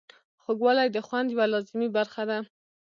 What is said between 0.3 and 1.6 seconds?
خوږوالی د خوند یوه